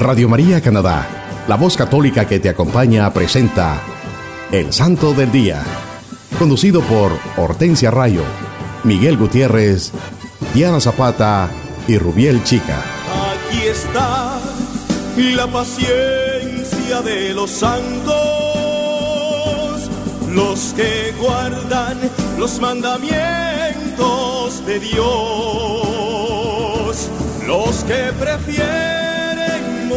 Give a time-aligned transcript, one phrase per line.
[0.00, 3.82] Radio María Canadá, la voz católica que te acompaña, presenta
[4.50, 5.62] El Santo del Día,
[6.38, 8.22] conducido por Hortensia Rayo,
[8.82, 9.92] Miguel Gutiérrez,
[10.54, 11.50] Diana Zapata
[11.86, 12.82] y Rubiel Chica.
[13.34, 14.38] Aquí está
[15.18, 18.14] la paciencia de los santos,
[20.30, 21.98] los que guardan
[22.38, 25.04] los mandamientos de Dios,
[27.46, 28.99] los que prefieren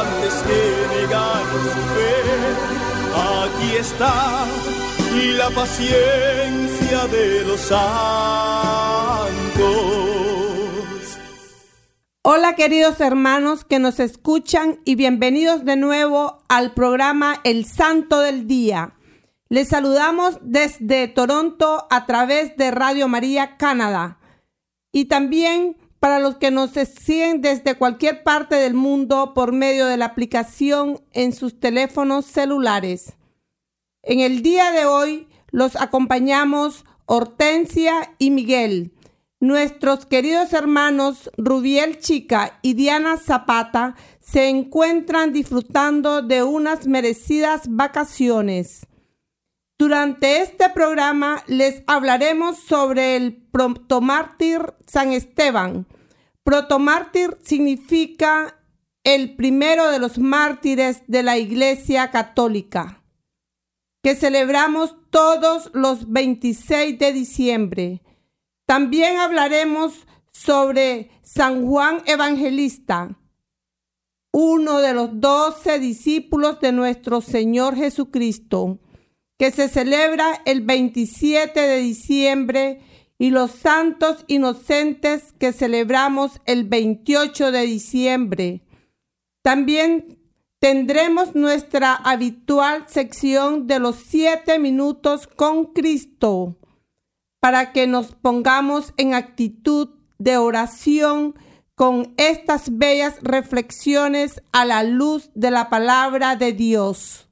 [0.00, 1.06] antes que
[1.74, 2.16] su fe.
[3.14, 4.46] Aquí está
[5.38, 7.86] la paciencia de los santos.
[12.22, 18.46] Hola queridos hermanos que nos escuchan y bienvenidos de nuevo al programa El Santo del
[18.46, 18.94] Día.
[19.48, 24.18] Les saludamos desde Toronto a través de Radio María Canadá
[24.92, 29.96] y también para los que nos siguen desde cualquier parte del mundo por medio de
[29.96, 33.14] la aplicación en sus teléfonos celulares.
[34.02, 38.92] En el día de hoy los acompañamos Hortensia y Miguel.
[39.38, 48.86] Nuestros queridos hermanos Rubiel Chica y Diana Zapata se encuentran disfrutando de unas merecidas vacaciones.
[49.78, 55.86] Durante este programa les hablaremos sobre el protomártir San Esteban.
[56.44, 58.58] Protomártir significa
[59.04, 63.02] el primero de los mártires de la Iglesia Católica,
[64.02, 68.02] que celebramos todos los 26 de diciembre.
[68.64, 73.18] También hablaremos sobre San Juan Evangelista,
[74.32, 78.78] uno de los doce discípulos de nuestro Señor Jesucristo,
[79.38, 82.80] que se celebra el 27 de diciembre
[83.18, 88.62] y los santos inocentes que celebramos el 28 de diciembre.
[89.42, 90.18] También
[90.58, 96.56] tendremos nuestra habitual sección de los siete minutos con Cristo
[97.40, 101.34] para que nos pongamos en actitud de oración
[101.74, 107.25] con estas bellas reflexiones a la luz de la palabra de Dios.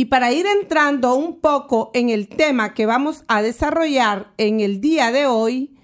[0.00, 4.80] Y para ir entrando un poco en el tema que vamos a desarrollar en el
[4.80, 5.76] día de hoy,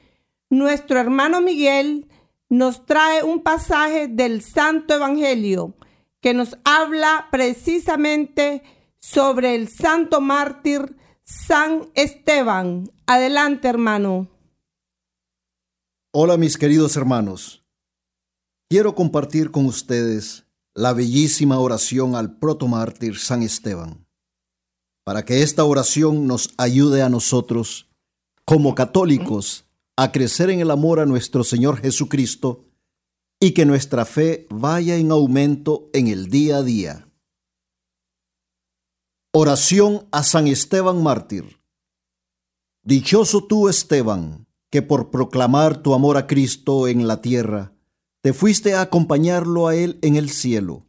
[0.48, 2.08] nuestro hermano Miguel
[2.48, 5.76] nos trae un pasaje del Santo Evangelio
[6.22, 8.62] que nos habla precisamente
[8.96, 12.90] sobre el santo mártir San Esteban.
[13.06, 14.30] Adelante, hermano.
[16.10, 17.66] Hola, mis queridos hermanos.
[18.70, 24.05] Quiero compartir con ustedes la bellísima oración al protomártir San Esteban,
[25.06, 27.86] para que esta oración nos ayude a nosotros,
[28.44, 29.64] como católicos,
[29.96, 32.64] a crecer en el amor a nuestro Señor Jesucristo
[33.38, 37.08] y que nuestra fe vaya en aumento en el día a día.
[39.32, 41.60] Oración a San Esteban mártir.
[42.82, 47.72] Dichoso tú, Esteban, que por proclamar tu amor a Cristo en la tierra,
[48.22, 50.84] te fuiste a acompañarlo a Él en el cielo.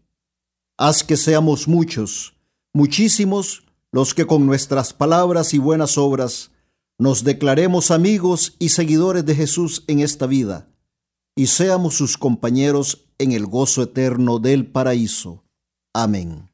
[0.76, 2.34] Haz que seamos muchos,
[2.74, 6.52] muchísimos, los que con nuestras palabras y buenas obras
[7.00, 10.68] nos declaremos amigos y seguidores de Jesús en esta vida,
[11.36, 15.44] y seamos sus compañeros en el gozo eterno del paraíso.
[15.94, 16.50] Amén.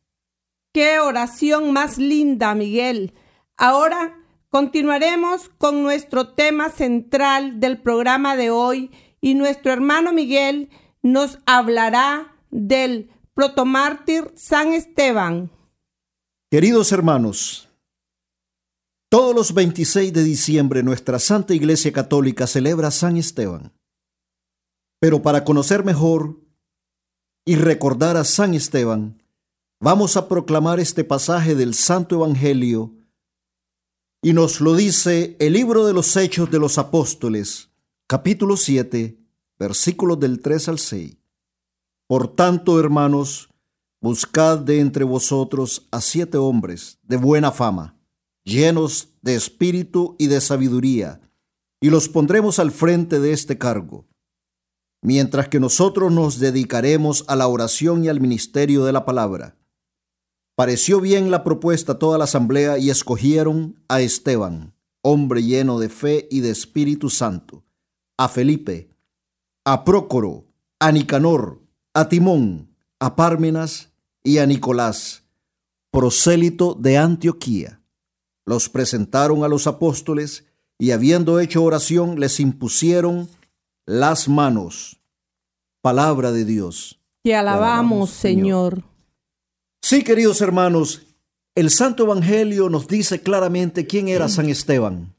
[0.73, 3.13] Qué oración más linda, Miguel.
[3.57, 8.91] Ahora continuaremos con nuestro tema central del programa de hoy
[9.21, 10.69] y nuestro hermano Miguel
[11.01, 15.51] nos hablará del protomártir San Esteban.
[16.53, 17.67] Queridos hermanos,
[19.09, 23.73] todos los 26 de diciembre nuestra Santa Iglesia Católica celebra San Esteban.
[24.99, 26.39] Pero para conocer mejor
[27.43, 29.19] y recordar a San Esteban,
[29.79, 32.93] Vamos a proclamar este pasaje del Santo Evangelio
[34.21, 37.71] y nos lo dice el libro de los Hechos de los Apóstoles,
[38.05, 39.17] capítulo 7,
[39.57, 41.17] versículos del 3 al 6.
[42.07, 43.49] Por tanto, hermanos,
[44.03, 47.97] buscad de entre vosotros a siete hombres de buena fama,
[48.43, 51.21] llenos de espíritu y de sabiduría,
[51.79, 54.05] y los pondremos al frente de este cargo.
[55.01, 59.57] mientras que nosotros nos dedicaremos a la oración y al ministerio de la palabra.
[60.55, 65.89] Pareció bien la propuesta a toda la asamblea y escogieron a Esteban, hombre lleno de
[65.89, 67.65] fe y de Espíritu Santo,
[68.17, 68.95] a Felipe,
[69.65, 70.45] a Prócoro,
[70.79, 71.61] a Nicanor,
[71.93, 73.92] a Timón, a Pármenas
[74.23, 75.23] y a Nicolás,
[75.91, 77.81] prosélito de Antioquía.
[78.45, 80.45] Los presentaron a los apóstoles
[80.79, 83.29] y habiendo hecho oración les impusieron
[83.85, 85.01] las manos.
[85.81, 86.99] Palabra de Dios.
[87.23, 88.83] Te alabamos, Señor.
[89.81, 91.05] Sí, queridos hermanos,
[91.55, 95.13] el Santo Evangelio nos dice claramente quién era San Esteban.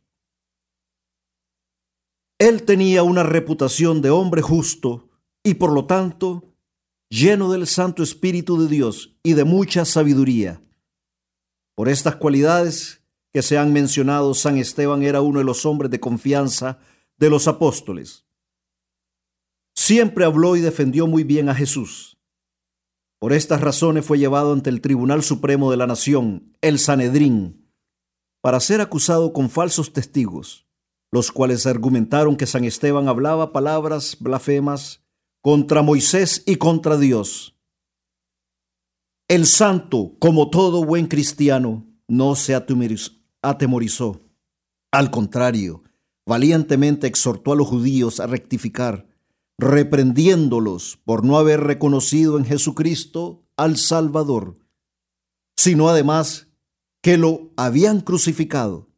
[2.38, 5.08] Él tenía una reputación de hombre justo
[5.42, 6.53] y por lo tanto
[7.10, 10.60] lleno del Santo Espíritu de Dios y de mucha sabiduría.
[11.74, 13.02] Por estas cualidades
[13.32, 16.78] que se han mencionado, San Esteban era uno de los hombres de confianza
[17.16, 18.26] de los apóstoles.
[19.74, 22.16] Siempre habló y defendió muy bien a Jesús.
[23.18, 27.70] Por estas razones fue llevado ante el Tribunal Supremo de la Nación, el Sanedrín,
[28.40, 30.68] para ser acusado con falsos testigos,
[31.10, 35.03] los cuales argumentaron que San Esteban hablaba palabras blasfemas
[35.44, 37.54] contra Moisés y contra Dios.
[39.28, 44.22] El santo, como todo buen cristiano, no se atemorizó.
[44.90, 45.82] Al contrario,
[46.26, 49.06] valientemente exhortó a los judíos a rectificar,
[49.58, 54.56] reprendiéndolos por no haber reconocido en Jesucristo al Salvador,
[55.58, 56.48] sino además
[57.02, 58.88] que lo habían crucificado.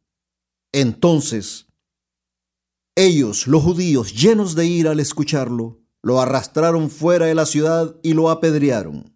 [0.73, 1.67] Entonces,
[2.95, 8.13] ellos, los judíos, llenos de ira al escucharlo, lo arrastraron fuera de la ciudad y
[8.13, 9.13] lo apedrearon.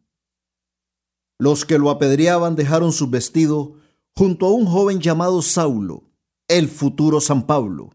[1.39, 3.75] Los que lo apedreaban dejaron su vestido
[4.17, 6.11] junto a un joven llamado Saulo,
[6.49, 7.91] el futuro San Pablo,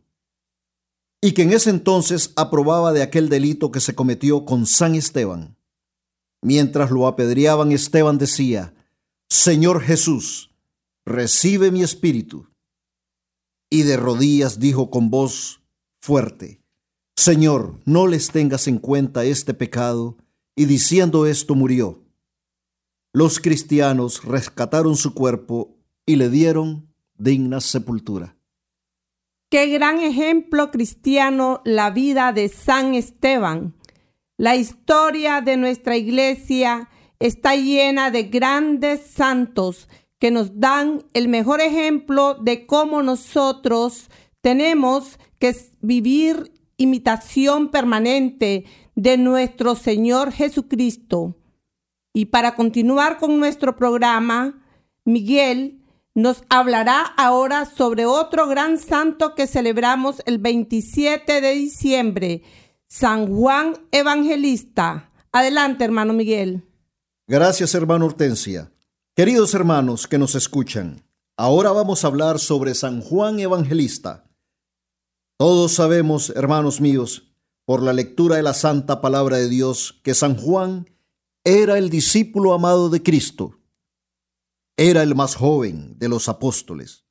[1.22, 5.58] y que en ese entonces aprobaba de aquel delito que se cometió con San Esteban.
[6.42, 8.74] Mientras lo apedreaban, Esteban decía,
[9.28, 10.56] Señor Jesús,
[11.06, 12.48] recibe mi espíritu.
[13.70, 15.60] Y de rodillas dijo con voz
[16.00, 16.65] fuerte,
[17.18, 20.18] Señor, no les tengas en cuenta este pecado,
[20.56, 22.02] y diciendo esto murió.
[23.14, 28.36] Los cristianos rescataron su cuerpo y le dieron digna sepultura.
[29.50, 33.74] Qué gran ejemplo cristiano la vida de San Esteban.
[34.38, 36.90] La historia de nuestra iglesia
[37.20, 39.88] está llena de grandes santos
[40.20, 44.10] que nos dan el mejor ejemplo de cómo nosotros
[44.42, 51.36] tenemos que vivir imitación permanente de nuestro Señor Jesucristo.
[52.14, 54.64] Y para continuar con nuestro programa,
[55.04, 55.82] Miguel
[56.14, 62.42] nos hablará ahora sobre otro gran santo que celebramos el 27 de diciembre,
[62.88, 65.12] San Juan Evangelista.
[65.34, 66.64] Adelante, hermano Miguel.
[67.28, 68.72] Gracias, hermano Hortensia.
[69.14, 71.04] Queridos hermanos que nos escuchan,
[71.36, 74.25] ahora vamos a hablar sobre San Juan Evangelista.
[75.38, 77.32] Todos sabemos, hermanos míos,
[77.66, 80.90] por la lectura de la santa palabra de Dios, que San Juan
[81.44, 83.60] era el discípulo amado de Cristo
[84.78, 87.06] era el más joven de los apóstoles.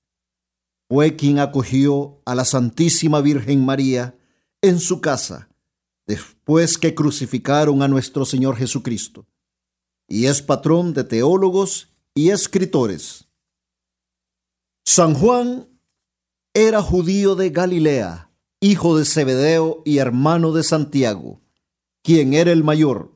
[0.89, 4.19] Fue quien acogió a la Santísima Virgen María
[4.61, 5.49] en su casa
[6.07, 9.27] después que crucificaron a nuestro Señor Jesucristo.
[10.07, 13.27] Y es patrón de teólogos y escritores.
[14.85, 15.67] San Juan
[16.57, 18.31] era judío de Galilea,
[18.61, 21.41] hijo de Zebedeo y hermano de Santiago,
[22.05, 23.13] quien era el mayor.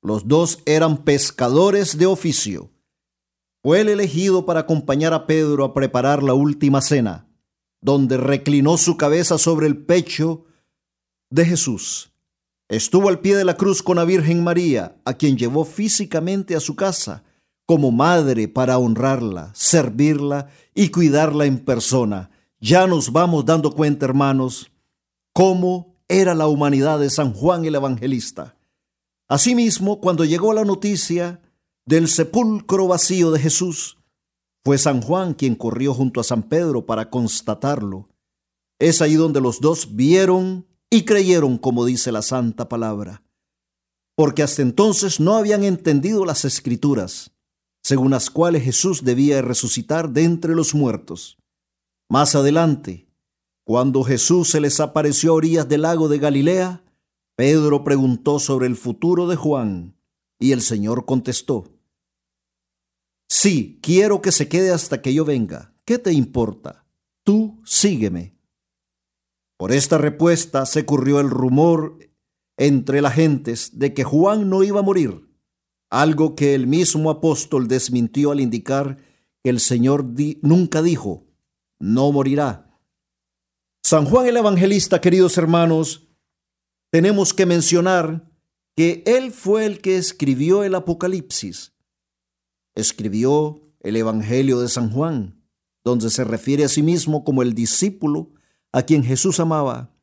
[0.00, 2.70] Los dos eran pescadores de oficio.
[3.64, 7.28] Fue el elegido para acompañar a Pedro a preparar la última cena,
[7.80, 10.44] donde reclinó su cabeza sobre el pecho
[11.30, 12.12] de Jesús.
[12.68, 16.60] Estuvo al pie de la cruz con la Virgen María, a quien llevó físicamente a
[16.60, 17.24] su casa
[17.66, 22.30] como madre para honrarla, servirla y cuidarla en persona.
[22.60, 24.72] Ya nos vamos dando cuenta, hermanos,
[25.32, 28.56] cómo era la humanidad de San Juan el Evangelista.
[29.28, 31.40] Asimismo, cuando llegó la noticia
[31.86, 33.98] del sepulcro vacío de Jesús,
[34.64, 38.08] fue San Juan quien corrió junto a San Pedro para constatarlo.
[38.80, 43.22] Es ahí donde los dos vieron y creyeron, como dice la santa palabra,
[44.16, 47.30] porque hasta entonces no habían entendido las escrituras,
[47.82, 51.38] según las cuales Jesús debía resucitar de entre los muertos.
[52.08, 53.08] Más adelante,
[53.64, 56.82] cuando Jesús se les apareció a orillas del lago de Galilea,
[57.36, 59.94] Pedro preguntó sobre el futuro de Juan,
[60.40, 61.78] y el Señor contestó,
[63.28, 65.74] Sí, quiero que se quede hasta que yo venga.
[65.84, 66.86] ¿Qué te importa?
[67.24, 68.34] Tú sígueme.
[69.58, 71.98] Por esta respuesta se corrió el rumor
[72.56, 75.28] entre las gentes de que Juan no iba a morir,
[75.90, 78.96] algo que el mismo apóstol desmintió al indicar
[79.44, 80.06] que el Señor
[80.42, 81.27] nunca dijo,
[81.78, 82.68] no morirá.
[83.82, 86.08] San Juan el Evangelista, queridos hermanos,
[86.90, 88.30] tenemos que mencionar
[88.76, 91.74] que él fue el que escribió el Apocalipsis.
[92.74, 95.42] Escribió el Evangelio de San Juan,
[95.84, 98.34] donde se refiere a sí mismo como el discípulo
[98.72, 99.94] a quien Jesús amaba,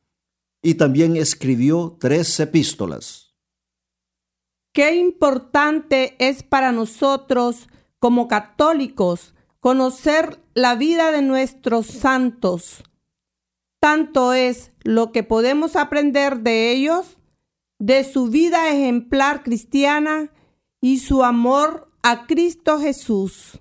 [0.62, 3.36] y también escribió tres epístolas.
[4.72, 7.68] Qué importante es para nosotros
[7.98, 12.82] como católicos conocer la vida de nuestros santos.
[13.80, 17.18] Tanto es lo que podemos aprender de ellos,
[17.78, 20.32] de su vida ejemplar cristiana
[20.80, 23.60] y su amor a Cristo Jesús.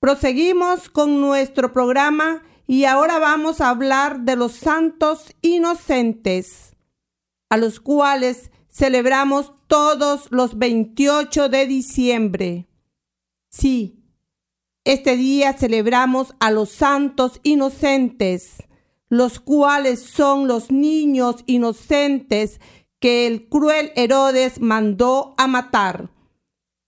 [0.00, 6.76] Proseguimos con nuestro programa y ahora vamos a hablar de los santos inocentes,
[7.50, 12.68] a los cuales celebramos todos los 28 de diciembre.
[13.50, 14.03] Sí,
[14.84, 18.62] este día celebramos a los santos inocentes,
[19.08, 22.60] los cuales son los niños inocentes
[23.00, 26.10] que el cruel Herodes mandó a matar.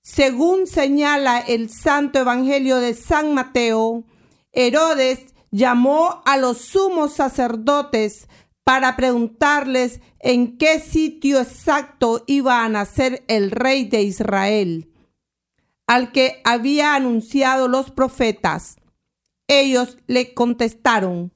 [0.03, 4.05] Según señala el Santo Evangelio de San Mateo,
[4.53, 8.29] Herodes llamó a los sumos sacerdotes
[8.65, 14.91] para preguntarles en qué sitio exacto iba a nacer el rey de Israel,
[15.87, 18.77] al que había anunciado los profetas.
[19.49, 21.33] Ellos le contestaron,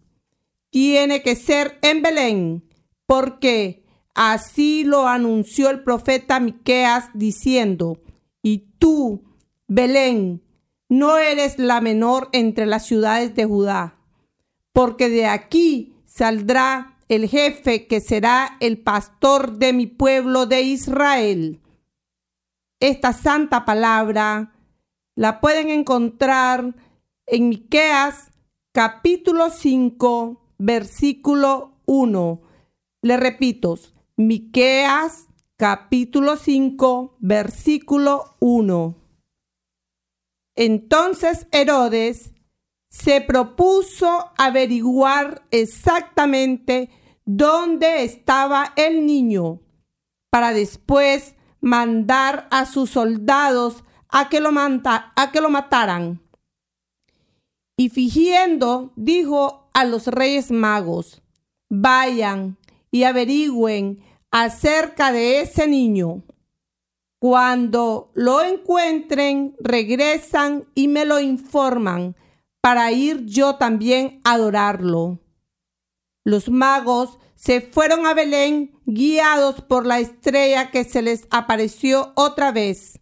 [0.71, 2.65] tiene que ser en Belén,
[3.07, 8.01] porque así lo anunció el profeta Miqueas diciendo,
[8.43, 9.23] y tú,
[9.69, 10.43] Belén,
[10.89, 14.01] no eres la menor entre las ciudades de Judá
[14.73, 21.61] porque de aquí saldrá el jefe que será el pastor de mi pueblo de Israel.
[22.81, 24.55] Esta santa palabra
[25.15, 26.75] la pueden encontrar
[27.27, 28.31] en Miqueas
[28.73, 32.41] capítulo 5, versículo 1.
[33.03, 33.79] Le repito,
[34.17, 35.27] Miqueas
[35.59, 38.95] capítulo 5, versículo 1.
[40.57, 42.33] Entonces Herodes
[42.89, 46.89] se propuso averiguar exactamente
[47.27, 49.61] dónde estaba el niño
[50.31, 56.21] para después mandar a sus soldados a que lo, a que lo mataran.
[57.77, 61.23] Y fingiendo, dijo a los reyes magos,
[61.71, 62.59] vayan
[62.91, 66.23] y averigüen acerca de ese niño.
[67.19, 72.17] Cuando lo encuentren, regresan y me lo informan
[72.61, 75.19] para ir yo también a adorarlo.
[76.25, 82.53] Los magos se fueron a Belén guiados por la estrella que se les apareció otra
[82.53, 83.01] vez.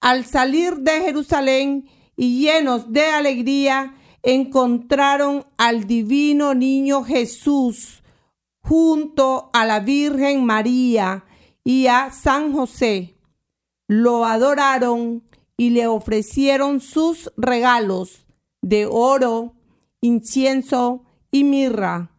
[0.00, 8.02] Al salir de Jerusalén y llenos de alegría, encontraron al divino niño Jesús
[8.60, 11.26] junto a la Virgen María
[11.62, 13.18] y a San José.
[13.88, 15.22] Lo adoraron
[15.58, 18.26] y le ofrecieron sus regalos
[18.62, 19.52] de oro,
[20.00, 22.15] incienso y mirra.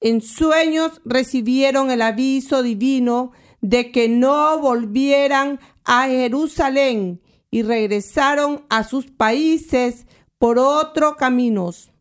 [0.00, 8.84] En sueños recibieron el aviso divino de que no volvieran a Jerusalén y regresaron a
[8.84, 10.06] sus países
[10.38, 11.92] por otro caminos.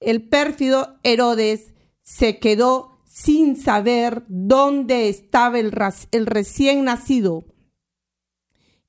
[0.00, 5.76] El pérfido Herodes se quedó sin saber dónde estaba el,
[6.12, 7.44] el recién nacido.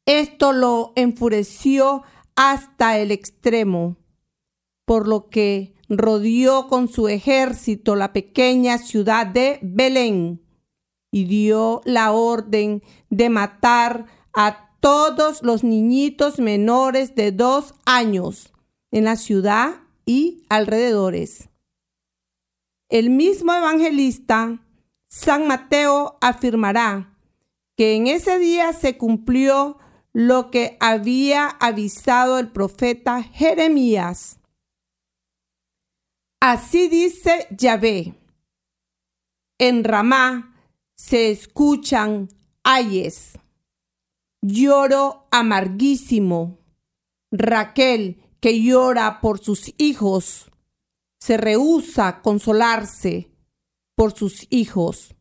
[0.05, 2.03] Esto lo enfureció
[2.35, 3.97] hasta el extremo,
[4.85, 10.41] por lo que rodeó con su ejército la pequeña ciudad de Belén
[11.11, 18.53] y dio la orden de matar a todos los niñitos menores de dos años
[18.91, 21.49] en la ciudad y alrededores.
[22.89, 24.59] El mismo evangelista
[25.09, 27.17] San Mateo afirmará
[27.75, 29.77] que en ese día se cumplió
[30.13, 34.39] lo que había avisado el profeta Jeremías.
[36.39, 38.15] Así dice Yahvé.
[39.57, 40.55] En Ramá
[40.95, 42.29] se escuchan
[42.63, 43.37] ayes,
[44.41, 46.57] lloro amarguísimo.
[47.31, 50.49] Raquel, que llora por sus hijos,
[51.19, 53.31] se rehúsa a consolarse
[53.95, 55.15] por sus hijos,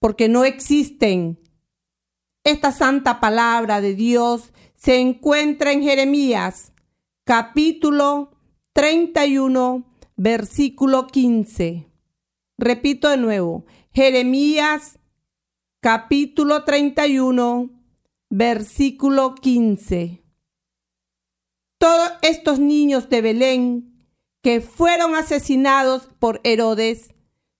[0.00, 1.38] porque no existen
[2.44, 6.72] esta santa palabra de Dios se encuentra en Jeremías
[7.22, 8.32] capítulo
[8.72, 9.84] 31,
[10.16, 11.86] versículo 15.
[12.58, 14.98] Repito de nuevo, Jeremías
[15.80, 17.70] capítulo 31,
[18.30, 20.22] versículo 15.
[21.78, 24.06] Todos estos niños de Belén
[24.42, 27.10] que fueron asesinados por Herodes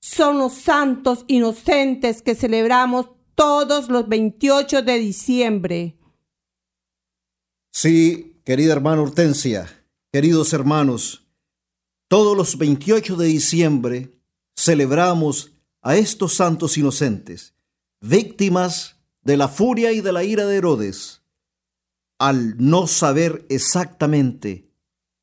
[0.00, 5.96] son los santos inocentes que celebramos todos los 28 de diciembre.
[7.72, 11.21] Sí, querida hermana Hortensia, queridos hermanos,
[12.12, 14.12] todos los 28 de diciembre
[14.54, 17.54] celebramos a estos santos inocentes,
[18.02, 21.22] víctimas de la furia y de la ira de Herodes,
[22.18, 24.68] al no saber exactamente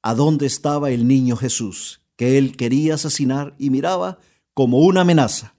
[0.01, 4.17] a dónde estaba el niño Jesús, que él quería asesinar y miraba
[4.55, 5.53] como una amenaza.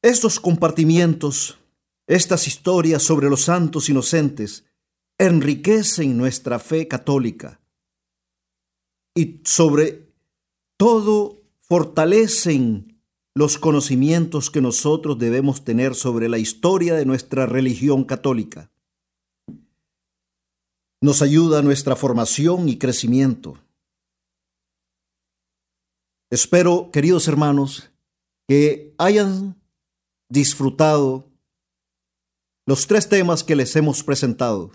[0.00, 1.58] Estos compartimientos,
[2.06, 4.64] estas historias sobre los santos inocentes,
[5.18, 7.60] enriquecen nuestra fe católica
[9.14, 10.12] y sobre
[10.76, 13.00] todo fortalecen
[13.34, 18.70] los conocimientos que nosotros debemos tener sobre la historia de nuestra religión católica.
[21.00, 23.58] Nos ayuda a nuestra formación y crecimiento.
[26.30, 27.90] Espero, queridos hermanos,
[28.48, 29.60] que hayan
[30.28, 31.30] disfrutado
[32.66, 34.72] los tres temas que les hemos presentado.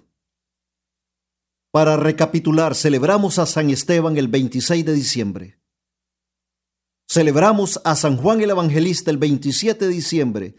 [1.72, 5.60] Para recapitular, celebramos a San Esteban el 26 de diciembre.
[7.08, 10.56] Celebramos a San Juan el Evangelista el 27 de diciembre.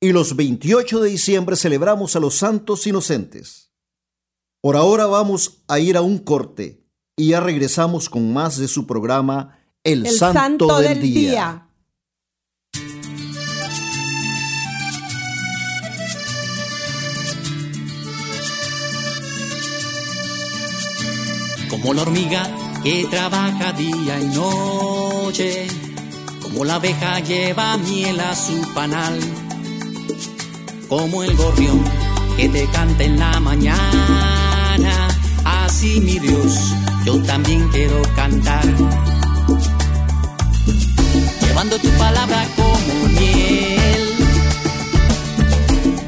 [0.00, 3.72] Y los 28 de diciembre celebramos a los santos inocentes.
[4.60, 8.86] Por ahora vamos a ir a un corte y ya regresamos con más de su
[8.86, 11.68] programa El, Santo, del, día.
[21.72, 22.42] Como la hormiga
[22.82, 25.66] que trabaja día y noche,
[26.42, 29.18] como la abeja lleva miel a su panal,
[30.86, 31.82] como el gorrión
[32.36, 35.08] que te canta en la mañana,
[35.46, 36.74] así mi Dios,
[37.06, 38.66] yo también quiero cantar.
[41.40, 44.08] Llevando tu palabra como miel,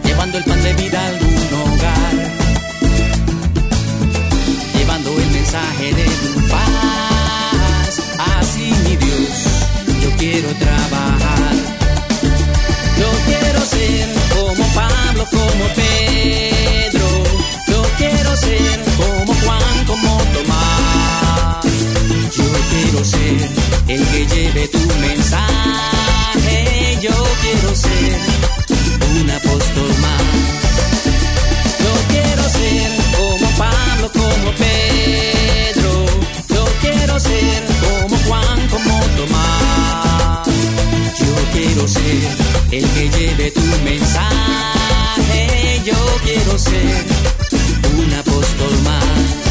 [0.04, 1.23] llevando el pan de vida al
[10.58, 11.54] trabajar.
[12.98, 17.08] Yo quiero ser como Pablo, como Pedro.
[17.68, 21.64] Yo quiero ser como Juan, como Tomás.
[22.36, 23.50] Yo quiero ser
[23.88, 26.58] el que lleve tu mensaje.
[27.02, 28.18] Yo quiero ser
[29.18, 30.22] un apóstol más.
[31.84, 34.84] Yo quiero ser como Pablo, como Pedro
[37.20, 37.73] ser como Juan,
[41.54, 42.18] quiero ser
[42.72, 45.80] el que lleve tu mensaje.
[45.84, 47.04] Yo quiero ser
[47.96, 49.43] un apóstol más.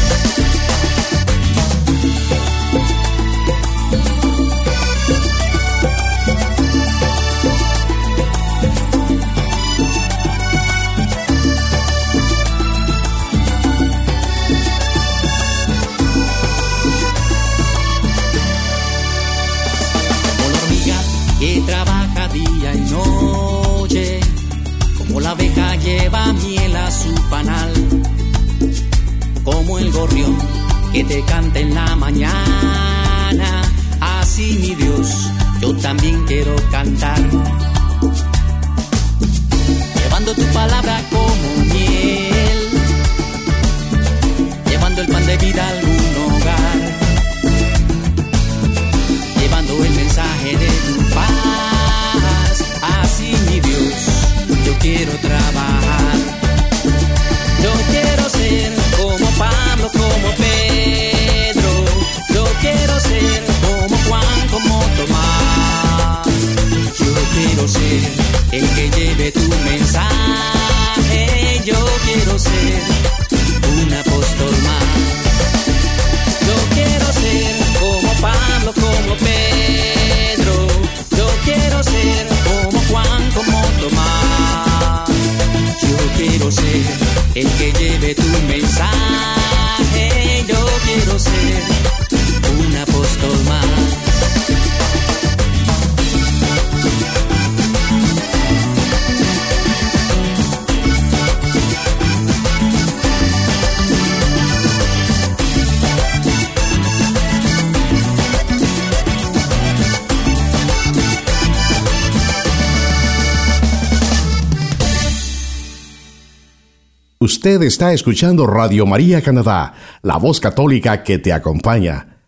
[117.24, 122.18] Usted está escuchando Radio María Canadá, la voz católica que te acompaña.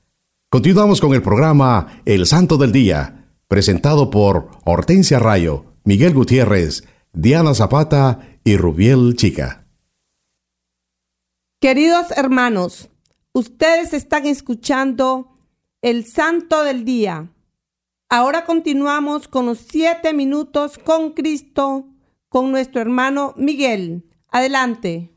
[0.48, 7.52] Continuamos con el programa El Santo del Día, presentado por Hortensia Rayo, Miguel Gutiérrez, Diana
[7.52, 9.66] Zapata y Rubiel Chica.
[11.60, 12.88] Queridos hermanos,
[13.34, 15.36] ustedes están escuchando
[15.82, 17.30] El Santo del Día.
[18.08, 21.84] Ahora continuamos con los siete minutos con Cristo,
[22.30, 24.06] con nuestro hermano Miguel.
[24.36, 25.16] Adelante.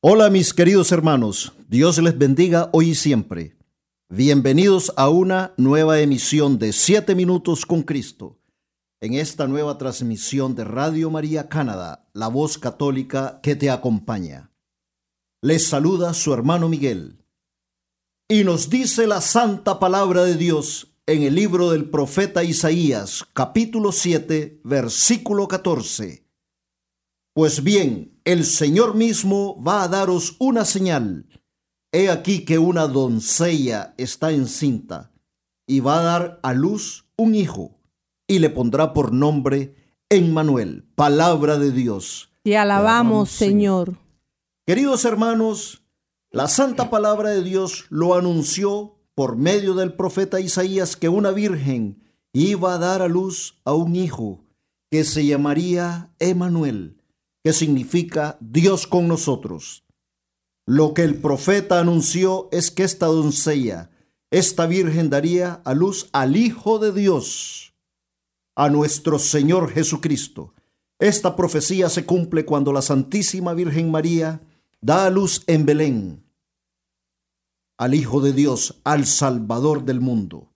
[0.00, 3.58] Hola mis queridos hermanos, Dios les bendiga hoy y siempre.
[4.08, 8.40] Bienvenidos a una nueva emisión de Siete Minutos con Cristo.
[9.02, 14.50] En esta nueva transmisión de Radio María Canadá, la voz católica que te acompaña.
[15.42, 17.22] Les saluda su hermano Miguel.
[18.30, 23.92] Y nos dice la santa palabra de Dios en el libro del profeta Isaías, capítulo
[23.92, 26.27] 7, versículo 14.
[27.38, 31.24] Pues bien, el Señor mismo va a daros una señal.
[31.92, 35.12] He aquí que una doncella está encinta
[35.64, 37.78] y va a dar a luz un hijo
[38.26, 39.76] y le pondrá por nombre
[40.08, 42.32] Emmanuel, palabra de Dios.
[42.42, 43.94] Te alabamos, Señor.
[44.66, 45.84] Queridos hermanos,
[46.32, 52.02] la santa palabra de Dios lo anunció por medio del profeta Isaías que una virgen
[52.32, 54.44] iba a dar a luz a un hijo
[54.90, 56.97] que se llamaría Emmanuel
[57.48, 59.82] que significa Dios con nosotros.
[60.66, 63.90] Lo que el profeta anunció es que esta doncella,
[64.30, 67.72] esta virgen daría a luz al Hijo de Dios,
[68.54, 70.52] a nuestro Señor Jesucristo.
[70.98, 74.42] Esta profecía se cumple cuando la Santísima Virgen María
[74.82, 76.22] da a luz en Belén
[77.78, 80.52] al Hijo de Dios, al Salvador del mundo.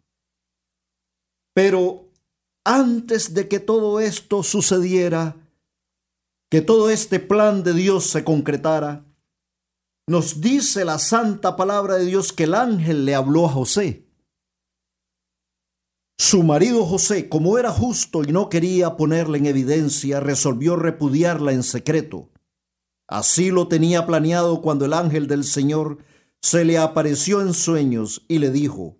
[1.54, 2.10] Pero
[2.64, 5.41] antes de que todo esto sucediera,
[6.52, 9.06] que todo este plan de Dios se concretara,
[10.06, 14.06] nos dice la santa palabra de Dios que el ángel le habló a José.
[16.18, 21.62] Su marido José, como era justo y no quería ponerla en evidencia, resolvió repudiarla en
[21.62, 22.28] secreto.
[23.08, 26.04] Así lo tenía planeado cuando el ángel del Señor
[26.42, 28.98] se le apareció en sueños y le dijo,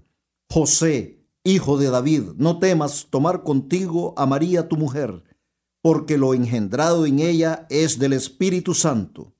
[0.50, 5.22] José, hijo de David, no temas tomar contigo a María tu mujer
[5.82, 9.34] porque lo engendrado en ella es del Espíritu Santo.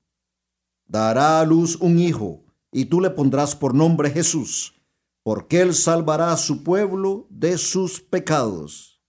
[0.85, 4.75] Dará a luz un hijo, y tú le pondrás por nombre Jesús,
[5.23, 9.01] porque él salvará a su pueblo de sus pecados.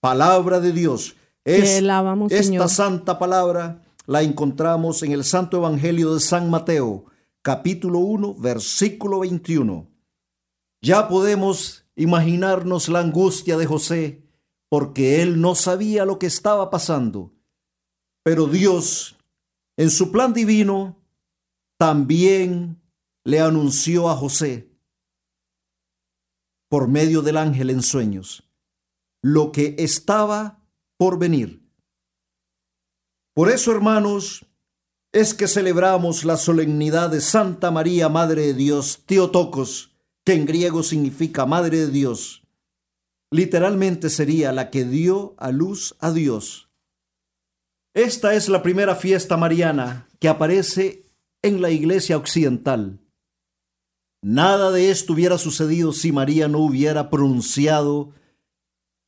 [0.00, 1.14] Palabra de Dios.
[1.44, 1.82] Es,
[2.30, 7.06] esta santa palabra la encontramos en el Santo Evangelio de San Mateo,
[7.40, 9.88] capítulo 1, versículo 21.
[10.82, 14.27] Ya podemos imaginarnos la angustia de José
[14.68, 17.32] porque él no sabía lo que estaba pasando.
[18.22, 19.16] Pero Dios,
[19.76, 20.96] en su plan divino,
[21.78, 22.82] también
[23.24, 24.70] le anunció a José,
[26.68, 28.42] por medio del ángel en sueños,
[29.22, 30.62] lo que estaba
[30.98, 31.62] por venir.
[33.34, 34.44] Por eso, hermanos,
[35.12, 39.92] es que celebramos la solemnidad de Santa María, Madre de Dios, Teotocos,
[40.24, 42.37] que en griego significa Madre de Dios
[43.30, 46.68] literalmente sería la que dio a luz a Dios.
[47.94, 51.04] Esta es la primera fiesta mariana que aparece
[51.42, 53.00] en la iglesia occidental.
[54.22, 58.12] Nada de esto hubiera sucedido si María no hubiera pronunciado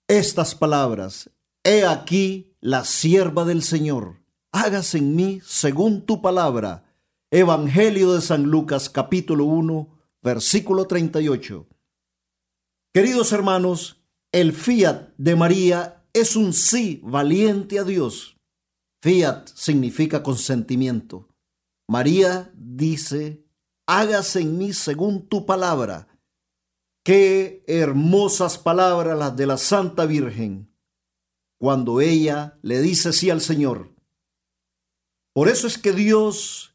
[0.09, 1.31] estas palabras.
[1.65, 4.23] He aquí la sierva del Señor.
[4.53, 6.85] Hágase en mí según tu palabra.
[7.31, 11.67] Evangelio de San Lucas capítulo 1 versículo 38.
[12.93, 14.00] Queridos hermanos,
[14.33, 18.37] el fiat de María es un sí valiente a Dios.
[19.03, 21.29] Fiat significa consentimiento.
[21.88, 23.45] María dice,
[23.87, 26.07] hágase en mí según tu palabra.
[27.03, 30.71] Qué hermosas palabras las de la Santa Virgen
[31.59, 33.95] cuando ella le dice sí al Señor.
[35.33, 36.75] Por eso es que Dios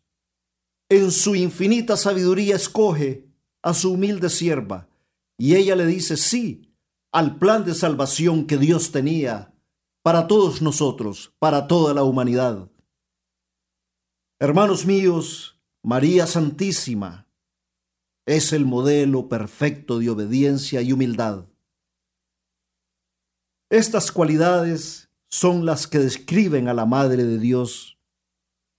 [0.89, 3.27] en su infinita sabiduría escoge
[3.61, 4.87] a su humilde sierva
[5.37, 6.64] y ella le dice sí
[7.15, 9.53] al plan de salvación que Dios tenía
[10.03, 12.69] para todos nosotros, para toda la humanidad.
[14.37, 17.25] Hermanos míos, María Santísima
[18.25, 21.45] es el modelo perfecto de obediencia y humildad.
[23.69, 27.97] Estas cualidades son las que describen a la Madre de Dios,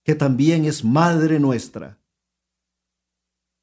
[0.05, 2.03] que también es Madre nuestra.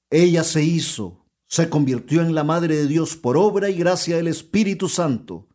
[0.10, 4.28] Ella se hizo se convirtió en la Madre de Dios por obra y gracia del
[4.28, 5.48] Espíritu Santo.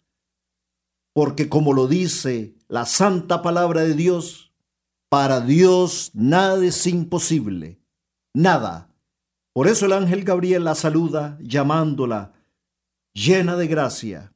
[1.13, 4.53] Porque como lo dice la santa palabra de Dios,
[5.11, 7.81] Para Dios nada es imposible,
[8.35, 8.95] nada.
[9.55, 12.35] Por eso el ángel Gabriel la saluda llamándola
[13.15, 14.35] llena de gracia.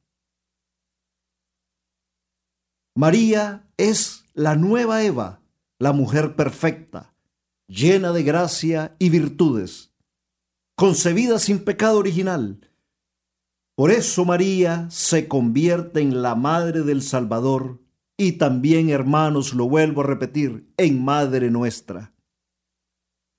[2.95, 5.41] María es la nueva Eva,
[5.79, 7.13] la mujer perfecta,
[7.67, 9.92] llena de gracia y virtudes,
[10.75, 12.69] concebida sin pecado original.
[13.75, 17.81] Por eso María se convierte en la madre del Salvador
[18.17, 22.13] y también, hermanos, lo vuelvo a repetir, en Madre nuestra.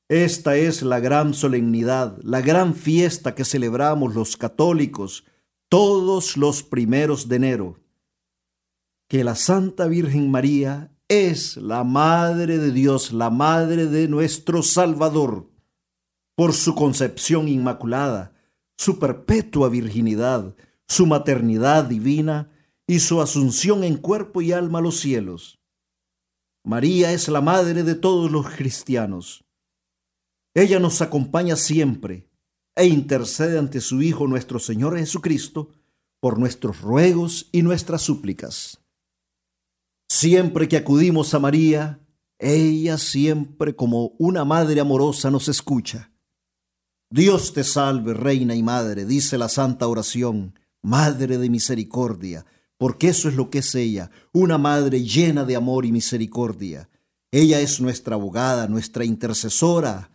[0.09, 5.25] Esta es la gran solemnidad, la gran fiesta que celebramos los católicos
[5.69, 7.81] todos los primeros de enero,
[9.09, 15.51] que la Santa Virgen María es la Madre de Dios, la Madre de nuestro Salvador,
[16.35, 18.33] por su concepción inmaculada,
[18.77, 20.57] su perpetua virginidad,
[20.89, 22.51] su maternidad divina
[22.87, 25.61] y su asunción en cuerpo y alma a los cielos.
[26.65, 29.45] María es la Madre de todos los cristianos.
[30.55, 32.29] Ella nos acompaña siempre
[32.75, 35.71] e intercede ante su Hijo nuestro Señor Jesucristo
[36.21, 38.81] por nuestros ruegos y nuestras súplicas.
[40.09, 42.01] Siempre que acudimos a María,
[42.39, 46.14] ella siempre como una madre amorosa nos escucha.
[47.11, 52.45] Dios te salve, Reina y Madre, dice la santa oración, Madre de misericordia,
[52.77, 56.89] porque eso es lo que es ella, una madre llena de amor y misericordia.
[57.31, 60.11] Ella es nuestra abogada, nuestra intercesora.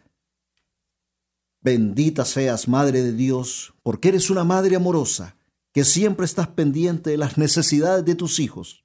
[1.62, 5.36] Bendita seas, Madre de Dios, porque eres una madre amorosa,
[5.73, 8.84] que siempre estás pendiente de las necesidades de tus hijos,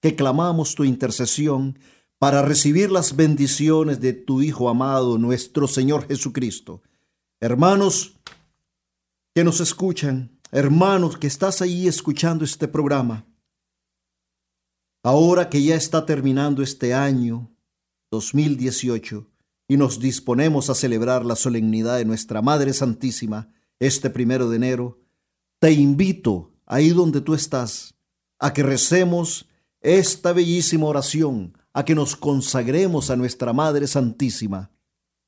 [0.00, 1.78] que clamamos tu intercesión
[2.18, 6.82] para recibir las bendiciones de tu Hijo amado, nuestro Señor Jesucristo.
[7.44, 8.18] Hermanos
[9.34, 13.26] que nos escuchan, hermanos que estás ahí escuchando este programa,
[15.02, 17.54] ahora que ya está terminando este año
[18.10, 19.28] 2018
[19.68, 25.02] y nos disponemos a celebrar la solemnidad de nuestra Madre Santísima este primero de enero,
[25.58, 27.94] te invito ahí donde tú estás
[28.38, 29.50] a que recemos
[29.82, 34.70] esta bellísima oración, a que nos consagremos a nuestra Madre Santísima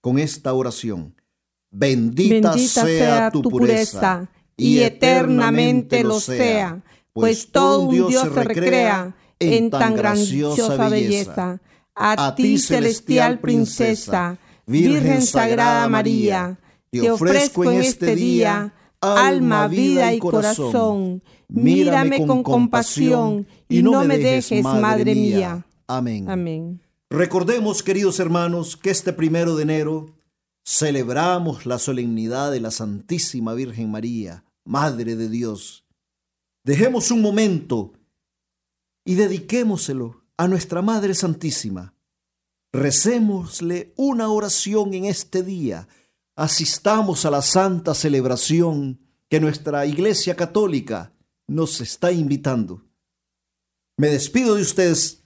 [0.01, 1.15] con esta oración.
[1.71, 9.15] Bendita, sea, tu pureza y eternamente lo sea, pues, pues todo un Dios se recrea
[9.39, 11.61] en tan grandiosa belleza.
[11.95, 16.59] A ti, celestial princesa, Virgen Sagrada María,
[16.91, 21.23] te ofrezco en este día alma, vida y corazón.
[21.49, 25.65] Mírame con compasión y no me dejes, Madre mía.
[25.87, 26.29] Amén.
[26.29, 26.81] Amén.
[27.09, 30.16] Recordemos, queridos hermanos, que este primero de enero
[30.67, 35.85] celebramos la solemnidad de la Santísima Virgen María, Madre de Dios.
[36.65, 37.93] Dejemos un momento
[39.05, 41.95] y dediquémoselo a nuestra Madre Santísima.
[42.73, 45.87] Recémosle una oración en este día.
[46.35, 48.99] Asistamos a la santa celebración
[49.31, 51.13] que nuestra Iglesia Católica
[51.47, 52.83] nos está invitando.
[53.97, 55.23] Me despido de ustedes,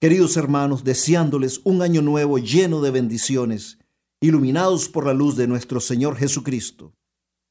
[0.00, 3.75] queridos hermanos, deseándoles un año nuevo lleno de bendiciones,
[4.20, 6.94] iluminados por la luz de nuestro Señor Jesucristo.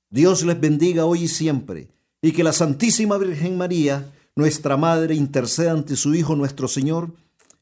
[0.10, 1.90] Dios les bendiga hoy y siempre,
[2.22, 7.14] y que la Santísima Virgen María, nuestra Madre, interceda ante su Hijo nuestro Señor,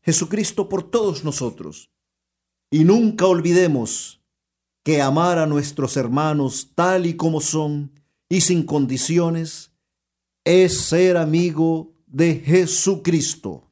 [0.02, 1.90] Jesucristo, por todos nosotros.
[2.72, 4.22] Y nunca olvidemos
[4.84, 7.92] que amar a nuestros hermanos tal y como son
[8.30, 9.72] y sin condiciones
[10.44, 13.72] es ser amigo de Jesucristo.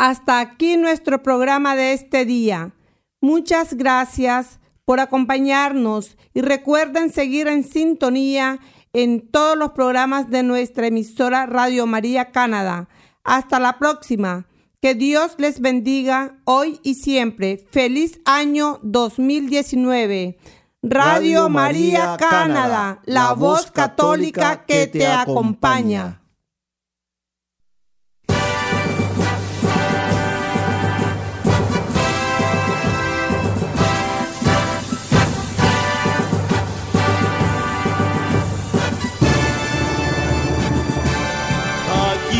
[0.00, 2.72] Hasta aquí nuestro programa de este día.
[3.20, 8.60] Muchas gracias por acompañarnos y recuerden seguir en sintonía
[8.94, 12.88] en todos los programas de nuestra emisora Radio María Canadá.
[13.24, 14.46] Hasta la próxima.
[14.80, 17.62] Que Dios les bendiga hoy y siempre.
[17.70, 20.38] Feliz año 2019.
[20.82, 26.19] Radio María Canadá, la voz católica que te acompaña.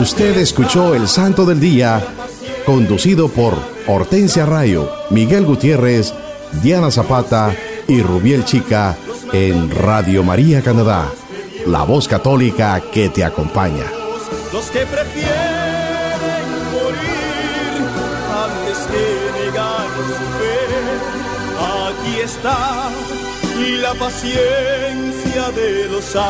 [0.00, 2.02] Usted escuchó El Santo del Día,
[2.64, 3.54] conducido por
[3.86, 6.14] Hortensia Rayo, Miguel Gutiérrez,
[6.62, 7.54] Diana Zapata
[7.86, 8.96] y Rubiel Chica
[9.34, 11.12] en Radio María Canadá,
[11.66, 13.84] la voz católica que te acompaña.
[14.54, 15.34] Los que prefieren
[16.72, 17.84] morir
[18.46, 19.04] antes que
[19.44, 20.64] negar su fe,
[21.90, 22.88] aquí está
[23.58, 26.20] y la paciencia de los santos.